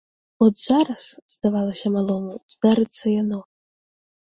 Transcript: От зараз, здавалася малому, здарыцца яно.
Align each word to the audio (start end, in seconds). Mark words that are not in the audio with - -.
От 0.45 0.53
зараз, 0.61 1.03
здавалася 1.33 1.93
малому, 1.97 2.35
здарыцца 2.57 3.05
яно. 3.21 3.39